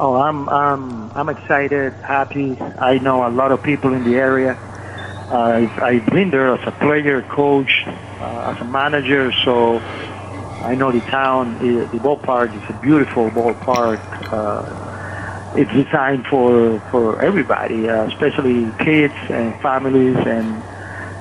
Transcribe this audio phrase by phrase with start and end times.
[0.00, 2.56] Oh, I'm I'm I'm excited, happy.
[2.60, 4.52] I know a lot of people in the area.
[4.52, 10.76] Uh, I've, I've been there as a player, coach, uh, as a manager, so I
[10.76, 11.58] know the town.
[11.58, 13.98] The, the ballpark is a beautiful ballpark.
[14.32, 20.62] Uh, it's designed for for everybody, uh, especially kids and families, and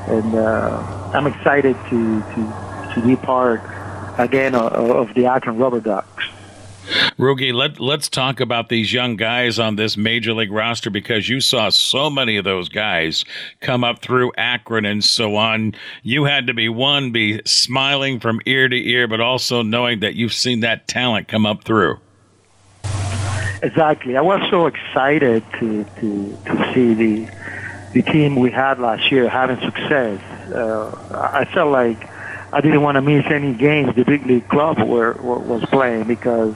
[0.07, 3.62] and uh, I'm excited to to to be part
[4.20, 6.16] again of, the Akron Rubber Ducks.
[7.18, 11.41] Rougie, let, let's talk about these young guys on this major league roster because you
[11.41, 13.26] saw so many of those guys
[13.59, 15.73] come up through Akron and so on.
[16.03, 20.13] You had to be one, be smiling from ear to ear, but also knowing that
[20.13, 21.99] you've seen that talent come up through.
[23.63, 24.15] Exactly.
[24.15, 27.31] I was so excited to, to, to see the,
[27.93, 30.21] the team we had last year having success.
[30.52, 32.12] Uh, I felt like
[32.54, 36.04] I didn't want to miss any games the big league club were, were was playing
[36.04, 36.54] because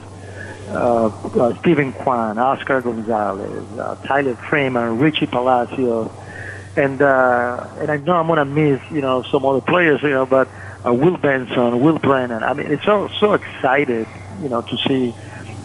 [0.74, 6.10] uh, uh, Steven Kwan, Oscar Gonzalez, uh, Tyler Freeman, Richie Palacio,
[6.76, 10.26] and uh, and I know I'm gonna miss you know some other players you know,
[10.26, 10.48] but
[10.84, 12.42] Will Benson, Will Brennan.
[12.42, 14.06] I mean, it's so so excited
[14.40, 15.14] you know to see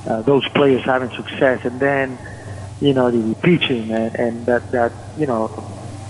[0.06, 2.18] those players having success, and then
[2.81, 5.48] you know the, pitching and, and that that you know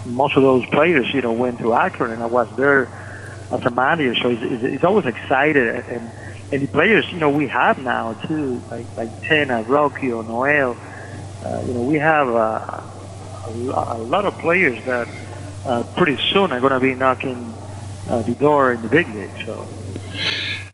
[0.06, 2.88] most of those players you know went to Akron, and I was there
[3.52, 5.86] as a manager, so it's, it's, it's always excited.
[5.88, 6.12] And
[6.52, 10.78] and the players, you know, we have now too, like like Tena, Rocchio, or Noel.
[11.44, 12.82] Uh, you know, we have uh,
[13.48, 15.08] a, lot of players that
[15.66, 17.54] uh, pretty soon are going to be knocking
[18.10, 19.30] uh, the door in the big league.
[19.46, 19.68] So.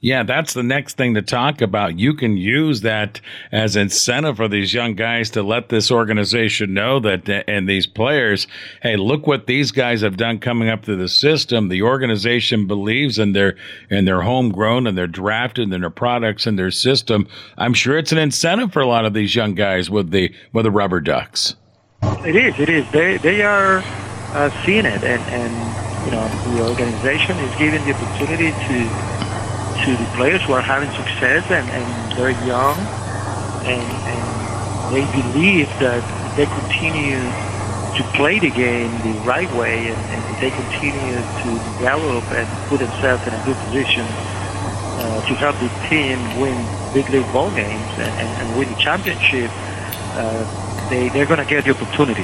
[0.03, 1.97] Yeah, that's the next thing to talk about.
[1.97, 3.21] You can use that
[3.53, 8.45] as incentive for these young guys to let this organization know that, and these players,
[8.81, 11.69] hey, look what these guys have done coming up through the system.
[11.69, 13.55] The organization believes in their
[13.89, 17.25] in their homegrown and their drafted and their products and their system.
[17.57, 20.65] I'm sure it's an incentive for a lot of these young guys with the with
[20.65, 21.55] the rubber ducks.
[22.25, 22.59] It is.
[22.59, 22.91] It is.
[22.91, 23.81] They they are
[24.33, 29.22] uh, seeing it, and and you know the organization is giving the opportunity to
[29.85, 32.77] to the players who are having success and, and they're young
[33.67, 35.99] and, and they believe that
[36.37, 37.19] they continue
[37.97, 42.79] to play the game the right way and, and they continue to develop and put
[42.79, 44.05] themselves in a good position
[45.03, 46.55] uh, to help the team win
[46.93, 49.51] big league ball games and, and, and win the championship,
[50.15, 52.23] uh, they, they're going to get the opportunity.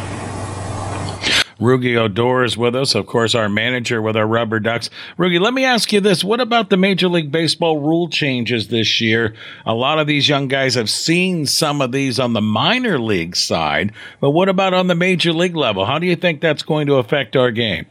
[1.59, 4.89] Rougie Odor is with us, of course, our manager with our Rubber Ducks.
[5.17, 6.23] Rougie, let me ask you this.
[6.23, 9.35] What about the Major League Baseball rule changes this year?
[9.65, 13.35] A lot of these young guys have seen some of these on the minor league
[13.35, 15.85] side, but what about on the major league level?
[15.85, 17.85] How do you think that's going to affect our game?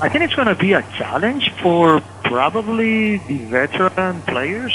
[0.00, 4.72] I think it's going to be a challenge for probably the veteran players.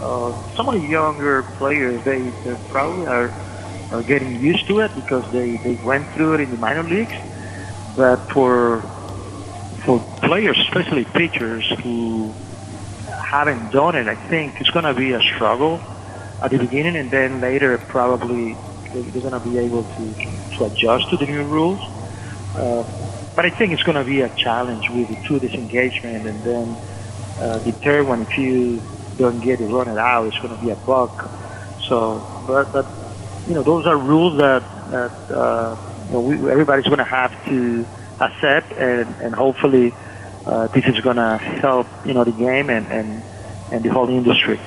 [0.00, 3.32] Uh, some of the younger players, they, they probably are
[3.90, 7.14] are getting used to it because they, they went through it in the minor leagues.
[7.96, 8.82] But for
[9.84, 12.32] for players, especially pitchers who
[13.30, 15.80] haven't done it, I think it's going to be a struggle
[16.42, 18.56] at the beginning, and then later probably
[18.92, 20.14] they're going to be able to,
[20.58, 21.80] to adjust to the new rules.
[22.54, 22.84] Uh,
[23.34, 26.76] but I think it's going to be a challenge with the two disengagement, and then
[27.38, 28.82] uh, the third one, if you
[29.16, 31.30] don't get it run it out, it's going to be a balk.
[31.88, 32.86] So, but but
[33.48, 37.32] you know, those are rules that, that uh, you know, we, everybody's going to have
[37.46, 37.86] to
[38.20, 39.92] accept, and, and hopefully
[40.46, 43.22] uh, this is going to help, you know, the game and, and,
[43.72, 44.58] and the whole industry.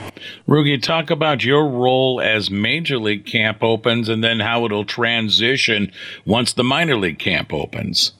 [0.47, 5.91] Rougie, talk about your role as Major League Camp opens and then how it'll transition
[6.25, 8.13] once the minor league camp opens.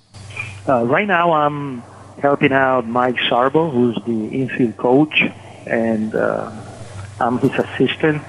[0.68, 1.82] Uh, right now, I'm
[2.20, 5.24] helping out Mike Sarbaugh, who's the infield coach,
[5.66, 6.52] and uh,
[7.20, 8.22] I'm his assistant.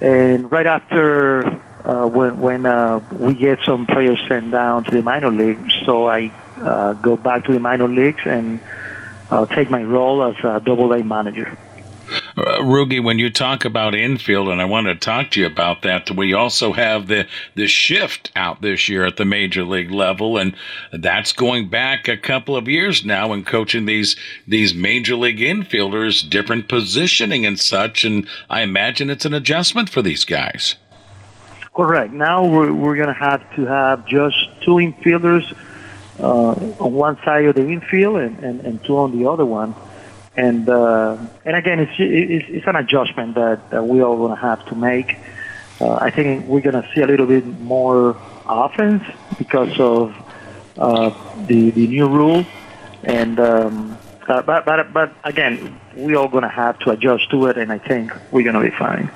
[0.00, 1.44] And right after
[1.84, 6.08] uh, when when uh, we get some players sent down to the minor leagues, so
[6.08, 8.60] I uh, go back to the minor leagues and
[9.30, 11.56] uh, take my role as a double A manager.
[12.36, 15.82] Uh, Rougie, when you talk about infield, and I want to talk to you about
[15.82, 20.38] that, we also have the the shift out this year at the major league level,
[20.38, 20.54] and
[20.92, 24.16] that's going back a couple of years now and coaching these
[24.46, 28.04] these major league infielders, different positioning and such.
[28.04, 30.76] And I imagine it's an adjustment for these guys.
[31.74, 32.12] Correct.
[32.12, 35.56] Now we're, we're going to have to have just two infielders
[36.18, 36.50] uh,
[36.82, 39.74] on one side of the infield and, and, and two on the other one
[40.36, 44.40] and uh, and again, it's, it's, it's an adjustment that, that we all going to
[44.40, 45.16] have to make.
[45.80, 48.16] Uh, I think we're going to see a little bit more
[48.46, 49.02] offense
[49.38, 50.14] because of
[50.76, 51.10] uh,
[51.46, 52.44] the the new rule,
[53.02, 57.58] and um, but but but again, we all going to have to adjust to it,
[57.58, 59.10] and I think we're going to be fine.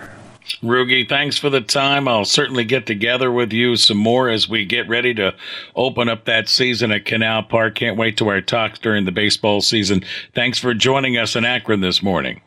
[0.63, 2.07] Rougie, thanks for the time.
[2.07, 5.35] I'll certainly get together with you some more as we get ready to
[5.75, 7.75] open up that season at Canal Park.
[7.77, 10.05] Can't wait to our talks during the baseball season.
[10.35, 12.41] Thanks for joining us in Akron this morning.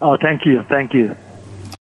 [0.00, 0.62] Oh, thank you.
[0.68, 1.16] Thank you.